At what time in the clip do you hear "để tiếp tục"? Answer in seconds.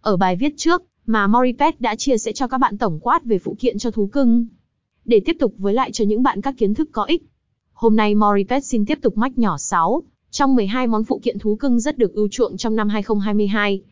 5.04-5.54